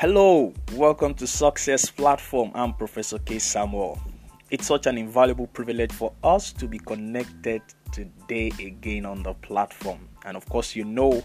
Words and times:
Hello, 0.00 0.54
welcome 0.76 1.12
to 1.12 1.26
Success 1.26 1.90
Platform. 1.90 2.50
I'm 2.54 2.72
Professor 2.72 3.18
K. 3.18 3.38
Samuel. 3.38 4.00
It's 4.50 4.66
such 4.66 4.86
an 4.86 4.96
invaluable 4.96 5.46
privilege 5.48 5.92
for 5.92 6.14
us 6.24 6.54
to 6.54 6.66
be 6.66 6.78
connected 6.78 7.60
today 7.92 8.50
again 8.58 9.04
on 9.04 9.22
the 9.22 9.34
platform. 9.34 10.08
And 10.24 10.38
of 10.38 10.48
course, 10.48 10.74
you 10.74 10.84
know, 10.84 11.22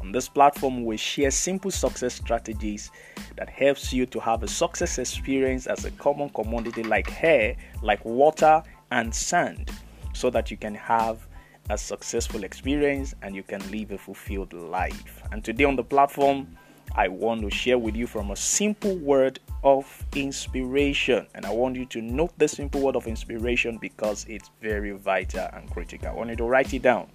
on 0.00 0.12
this 0.12 0.28
platform 0.28 0.84
we 0.84 0.96
share 0.96 1.32
simple 1.32 1.72
success 1.72 2.14
strategies 2.14 2.92
that 3.34 3.48
helps 3.48 3.92
you 3.92 4.06
to 4.06 4.20
have 4.20 4.44
a 4.44 4.48
success 4.48 4.98
experience 4.98 5.66
as 5.66 5.84
a 5.84 5.90
common 5.90 6.30
commodity 6.30 6.84
like 6.84 7.10
hair, 7.10 7.56
like 7.82 8.04
water 8.04 8.62
and 8.92 9.12
sand 9.12 9.72
so 10.12 10.30
that 10.30 10.52
you 10.52 10.56
can 10.56 10.76
have 10.76 11.26
a 11.68 11.76
successful 11.76 12.44
experience 12.44 13.12
and 13.22 13.34
you 13.34 13.42
can 13.42 13.68
live 13.72 13.90
a 13.90 13.98
fulfilled 13.98 14.52
life. 14.52 15.20
And 15.32 15.42
today 15.42 15.64
on 15.64 15.74
the 15.74 15.82
platform 15.82 16.56
I 16.96 17.08
want 17.08 17.42
to 17.42 17.50
share 17.50 17.76
with 17.76 17.96
you 17.96 18.06
from 18.06 18.30
a 18.30 18.36
simple 18.36 18.94
word 18.96 19.40
of 19.64 19.84
inspiration. 20.14 21.26
And 21.34 21.44
I 21.44 21.50
want 21.50 21.74
you 21.74 21.86
to 21.86 22.00
note 22.00 22.32
the 22.38 22.46
simple 22.46 22.80
word 22.82 22.94
of 22.94 23.08
inspiration 23.08 23.78
because 23.78 24.24
it's 24.28 24.50
very 24.60 24.92
vital 24.92 25.48
and 25.52 25.68
critical. 25.70 26.08
I 26.08 26.12
want 26.12 26.30
you 26.30 26.36
to 26.36 26.44
write 26.44 26.72
it 26.72 26.82
down. 26.82 27.08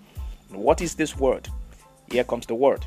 What 0.50 0.82
is 0.82 0.96
this 0.96 1.18
word? 1.18 1.48
Here 2.12 2.26
comes 2.26 2.46
the 2.46 2.56
word. 2.56 2.86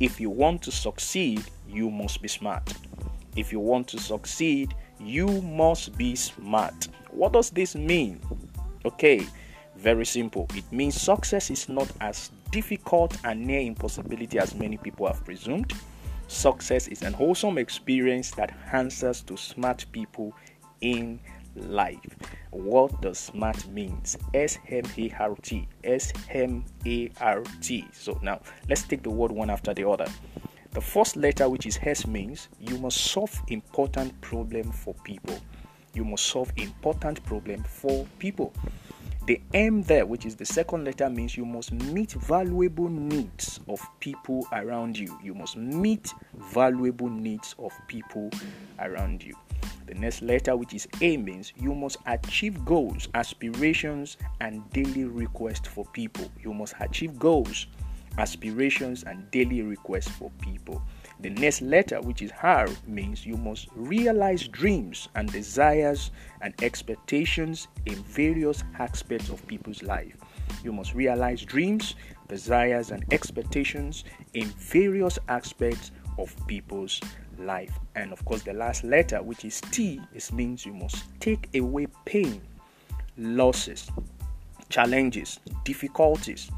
If 0.00 0.20
you 0.20 0.28
want 0.28 0.60
to 0.62 0.70
succeed, 0.70 1.44
you 1.66 1.90
must 1.90 2.20
be 2.20 2.28
smart. 2.28 2.74
If 3.36 3.50
you 3.50 3.60
want 3.60 3.88
to 3.88 3.98
succeed, 3.98 4.74
you 5.00 5.40
must 5.40 5.96
be 5.96 6.14
smart. 6.14 6.88
What 7.10 7.32
does 7.32 7.50
this 7.50 7.74
mean? 7.74 8.20
Okay, 8.84 9.26
very 9.76 10.04
simple. 10.04 10.46
It 10.54 10.70
means 10.70 11.00
success 11.00 11.50
is 11.50 11.70
not 11.70 11.90
as 12.02 12.30
difficult 12.50 13.16
and 13.24 13.46
near 13.46 13.60
impossibility 13.60 14.38
as 14.38 14.54
many 14.54 14.76
people 14.76 15.06
have 15.06 15.24
presumed. 15.24 15.72
Success 16.28 16.88
is 16.88 17.02
an 17.02 17.12
wholesome 17.12 17.58
experience 17.58 18.30
that 18.32 18.56
answers 18.72 19.22
to 19.22 19.36
smart 19.36 19.84
people 19.92 20.34
in 20.80 21.20
life. 21.56 22.16
What 22.50 23.00
does 23.02 23.18
smart 23.18 23.66
means? 23.68 24.16
S 24.32 24.58
M 24.68 24.84
A 24.96 25.14
R 25.18 25.36
T. 25.42 25.68
S 25.82 26.12
M 26.30 26.64
A 26.86 27.10
R 27.20 27.42
T. 27.60 27.86
So 27.92 28.18
now 28.22 28.40
let's 28.68 28.82
take 28.82 29.02
the 29.02 29.10
word 29.10 29.32
one 29.32 29.50
after 29.50 29.74
the 29.74 29.88
other. 29.88 30.06
The 30.72 30.80
first 30.80 31.16
letter, 31.16 31.48
which 31.48 31.66
is 31.66 31.78
S, 31.82 32.06
means 32.06 32.48
you 32.58 32.78
must 32.78 32.96
solve 32.96 33.40
important 33.48 34.20
problem 34.20 34.72
for 34.72 34.94
people. 35.04 35.38
You 35.92 36.04
must 36.04 36.26
solve 36.26 36.52
important 36.56 37.24
problem 37.24 37.62
for 37.62 38.06
people. 38.18 38.52
The 39.26 39.40
M 39.54 39.82
there, 39.82 40.04
which 40.04 40.26
is 40.26 40.34
the 40.36 40.44
second 40.44 40.84
letter, 40.84 41.08
means 41.08 41.36
you 41.36 41.46
must 41.46 41.72
meet 41.72 42.12
valuable 42.12 42.88
needs 42.88 43.53
of 43.68 43.80
people 44.00 44.46
around 44.52 44.98
you. 44.98 45.18
You 45.22 45.34
must 45.34 45.56
meet 45.56 46.12
valuable 46.52 47.08
needs 47.08 47.54
of 47.58 47.72
people 47.88 48.30
around 48.78 49.22
you. 49.22 49.34
The 49.86 49.94
next 49.94 50.22
letter, 50.22 50.56
which 50.56 50.72
is 50.72 50.88
A, 51.02 51.16
means 51.18 51.52
you 51.56 51.74
must 51.74 51.98
achieve 52.06 52.64
goals, 52.64 53.08
aspirations, 53.14 54.16
and 54.40 54.68
daily 54.70 55.04
requests 55.04 55.68
for 55.68 55.84
people. 55.86 56.30
You 56.42 56.54
must 56.54 56.74
achieve 56.80 57.18
goals, 57.18 57.66
aspirations, 58.16 59.02
and 59.02 59.30
daily 59.30 59.60
requests 59.62 60.08
for 60.08 60.30
people. 60.40 60.82
The 61.20 61.30
next 61.30 61.60
letter, 61.62 62.00
which 62.00 62.22
is 62.22 62.32
R, 62.42 62.66
means 62.86 63.26
you 63.26 63.36
must 63.36 63.68
realize 63.74 64.48
dreams 64.48 65.08
and 65.14 65.30
desires 65.30 66.10
and 66.40 66.54
expectations 66.62 67.68
in 67.86 67.94
various 67.94 68.64
aspects 68.78 69.28
of 69.28 69.46
people's 69.46 69.82
life. 69.82 70.16
You 70.62 70.72
must 70.72 70.94
realize 70.94 71.42
dreams, 71.42 71.94
desires, 72.28 72.90
and 72.90 73.04
expectations 73.12 74.04
in 74.34 74.46
various 74.46 75.18
aspects 75.28 75.90
of 76.18 76.34
people's 76.46 77.00
life. 77.38 77.78
And 77.94 78.12
of 78.12 78.24
course, 78.24 78.42
the 78.42 78.52
last 78.52 78.84
letter, 78.84 79.22
which 79.22 79.44
is 79.44 79.60
T, 79.60 80.00
it 80.14 80.32
means 80.32 80.64
you 80.64 80.72
must 80.72 81.04
take 81.20 81.48
away 81.54 81.86
pain, 82.04 82.40
losses, 83.16 83.90
challenges, 84.68 85.40
difficulties 85.64 86.50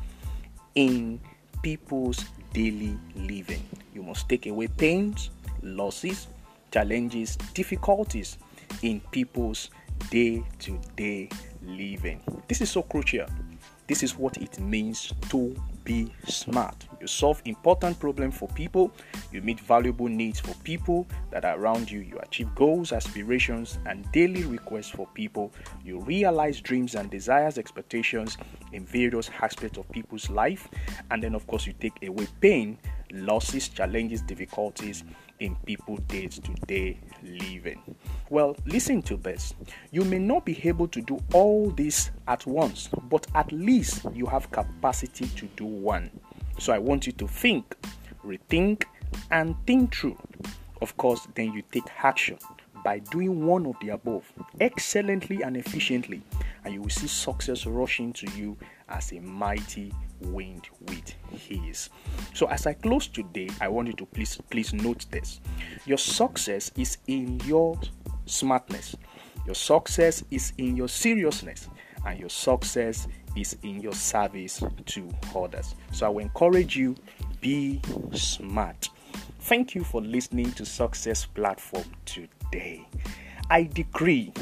in 0.75 1.21
people's 1.63 2.25
daily 2.53 2.97
living. 3.15 3.63
You 3.95 4.03
must 4.03 4.29
take 4.29 4.47
away 4.47 4.69
pains, 4.69 5.31
losses, 5.63 6.29
challenges, 6.71 7.37
difficulties 7.55 8.39
in 8.83 9.01
people's 9.11 9.71
day 10.11 10.43
to 10.61 10.79
day 10.97 11.29
living. 11.63 12.21
This 12.49 12.61
is 12.61 12.71
so 12.71 12.83
crucial. 12.83 13.27
This 13.87 14.03
is 14.03 14.19
what 14.19 14.37
it 14.39 14.59
means 14.59 15.13
to 15.29 15.55
be 15.85 16.13
smart. 16.27 16.87
You 17.01 17.07
solve 17.07 17.41
important 17.45 18.01
problems 18.01 18.37
for 18.37 18.49
people, 18.49 18.91
you 19.31 19.41
meet 19.41 19.61
valuable 19.61 20.09
needs 20.09 20.41
for 20.41 20.55
people 20.65 21.07
that 21.31 21.45
are 21.45 21.57
around 21.57 21.89
you, 21.89 22.01
you 22.01 22.19
achieve 22.19 22.53
goals, 22.57 22.93
aspirations, 22.93 23.79
and 23.87 24.11
daily 24.11 24.43
requests 24.45 24.91
for 24.91 25.07
people, 25.15 25.53
you 25.85 26.01
realize 26.01 26.61
dreams 26.61 26.97
and 26.97 27.09
desires, 27.09 27.57
expectations 27.59 28.37
in 28.73 28.85
various 28.85 29.31
aspects 29.41 29.79
of 29.79 29.89
people's 29.93 30.29
life, 30.29 30.69
and 31.13 31.23
then, 31.23 31.37
of 31.37 31.47
course, 31.47 31.67
you 31.67 31.73
take 31.75 31.97
away 32.03 32.27
pain, 32.41 32.77
losses, 33.13 33.69
challenges, 33.69 34.21
difficulties 34.23 35.05
in 35.41 35.57
people 35.67 35.97
day 36.09 36.27
to 36.27 36.53
day 36.67 36.99
living. 37.23 37.83
Well, 38.31 38.57
listen 38.65 39.03
to 39.03 39.17
this. 39.17 39.55
You 39.91 40.05
may 40.05 40.19
not 40.19 40.45
be 40.45 40.61
able 40.69 40.89
to 40.89 41.01
do 41.01 41.19
all 41.33 41.71
this 41.71 42.11
at 42.27 42.47
once, 42.47 42.89
but 43.09 43.27
at 43.35 43.53
least 43.53 44.07
you 44.15 44.27
have 44.27 44.51
capacity 44.51 45.27
to 45.27 45.47
do 45.57 45.65
one. 45.65 46.11
So 46.59 46.73
I 46.73 46.79
want 46.79 47.07
you 47.07 47.13
to 47.13 47.29
think, 47.29 47.77
rethink, 48.25 48.85
and 49.31 49.55
think 49.67 49.95
through. 49.95 50.19
Of 50.83 50.97
course, 50.97 51.27
then 51.35 51.53
you 51.53 51.63
take 51.71 51.85
action 52.03 52.39
by 52.85 52.99
doing 52.99 53.47
one 53.47 53.67
of 53.67 53.77
the 53.81 53.91
above 53.91 54.33
excellently 54.61 55.43
and 55.43 55.57
efficiently, 55.57 56.23
and 56.67 56.75
you 56.75 56.83
will 56.83 56.91
see 56.91 57.07
success 57.07 57.65
rushing 57.65 58.13
to 58.13 58.29
you 58.33 58.57
as 58.89 59.13
a 59.13 59.21
mighty 59.21 59.93
wind 60.21 60.67
with 60.81 61.15
his. 61.31 61.91
So 62.35 62.47
as 62.47 62.67
I 62.67 62.73
close 62.73 63.07
today, 63.07 63.49
I 63.61 63.69
want 63.69 63.87
you 63.87 63.95
to 63.95 64.07
please 64.07 64.37
please 64.51 64.75
note 64.75 65.07
this. 65.13 65.41
Your 65.85 65.97
success 65.97 66.73
is 66.77 66.99
in 67.07 67.39
your 67.45 67.79
smartness. 68.25 68.97
Your 69.47 69.55
success 69.55 70.25
is 70.33 70.55
in 70.59 70.77
your 70.77 70.89
seriousness 70.89 71.69
and 72.05 72.19
your 72.19 72.31
success 72.31 73.07
is 73.37 73.57
in 73.63 73.81
your 73.81 73.93
service 73.93 74.61
to 74.87 75.09
others. 75.37 75.77
So 75.93 76.07
I 76.07 76.09
will 76.09 76.19
encourage 76.19 76.77
you 76.77 76.97
be 77.41 77.81
smart. 78.13 78.89
Thank 79.43 79.77
you 79.77 79.85
for 79.85 80.01
listening 80.01 80.51
to 80.55 80.65
Success 80.65 81.27
Platform 81.27 81.85
today. 82.07 82.85
I 83.51 83.63
decree 83.73 84.33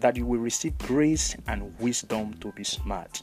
that 0.00 0.16
you 0.16 0.26
will 0.26 0.40
receive 0.40 0.76
grace 0.78 1.36
and 1.46 1.78
wisdom 1.78 2.34
to 2.34 2.52
be 2.52 2.64
smart. 2.64 3.22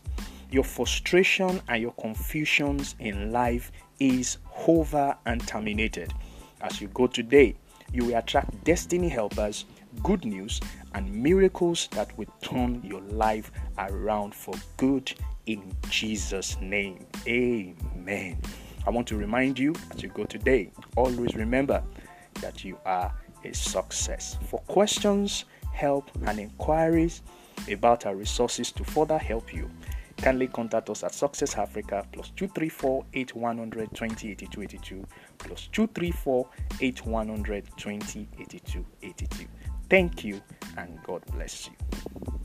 Your 0.52 0.64
frustration 0.64 1.62
and 1.68 1.82
your 1.82 1.92
confusions 1.94 2.96
in 3.00 3.32
life 3.32 3.72
is 4.00 4.38
over 4.68 5.16
and 5.26 5.46
terminated. 5.48 6.14
As 6.62 6.80
you 6.80 6.88
go 6.90 7.08
today, 7.08 7.56
you 7.92 8.06
will 8.06 8.16
attract 8.16 8.64
destiny 8.64 9.10
helpers, 9.10 9.66
good 10.04 10.26
news, 10.26 10.62
and 10.94 11.12
miracles 11.12 11.88
that 11.92 12.16
will 12.18 12.28
turn 12.42 12.82
your 12.84 13.02
life 13.02 13.52
around 13.78 14.34
for 14.34 14.54
good 14.78 15.14
in 15.46 15.76
Jesus' 15.90 16.58
name. 16.62 17.06
Amen. 17.28 18.38
I 18.86 18.90
want 18.90 19.08
to 19.08 19.18
remind 19.18 19.60
you 19.60 19.76
as 19.92 20.02
you 20.02 20.10
go 20.10 20.24
today, 20.24 20.72
always 20.96 21.36
remember 21.36 21.84
that 22.42 22.64
you 22.64 22.78
are 22.86 23.14
a 23.44 23.54
success. 23.54 24.38
For 24.48 24.60
questions, 24.62 25.46
help, 25.78 26.10
and 26.26 26.40
inquiries 26.40 27.22
about 27.72 28.06
our 28.06 28.16
resources 28.16 28.72
to 28.72 28.84
further 28.84 29.18
help 29.18 29.54
you, 29.54 29.70
kindly 30.18 30.48
contact 30.48 30.90
us 30.90 31.04
at 31.04 31.14
Success 31.14 31.56
Africa 31.56 32.06
plus 32.12 32.32
234 32.36 33.06
8100 33.14 33.90
2082 33.94 34.62
82 34.64 35.06
plus 35.38 35.70
234 35.72 36.50
8100 36.82 37.66
2082 37.78 38.86
82. 39.04 39.46
Thank 39.90 40.24
you 40.24 40.42
and 40.78 41.00
God 41.04 41.24
bless 41.34 41.68
you. 41.68 42.37